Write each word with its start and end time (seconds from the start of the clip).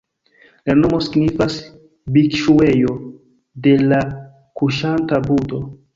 La 0.69 0.75
nomo 0.79 1.01
signifas 1.07 1.57
"Bikŝuejo 2.15 2.95
de 3.67 3.75
la 3.93 4.03
kuŝanta 4.63 5.25
budho". 5.29 5.63